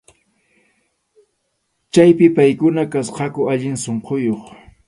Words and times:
Chaypi 1.93 2.25
paykuna 2.35 2.81
kasqaku 2.93 3.41
allin 3.51 3.75
sunquyuq. 3.83 4.43